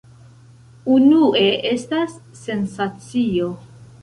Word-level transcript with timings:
Unue 0.95 1.43
estas 1.73 2.17
sensacio. 2.41 3.53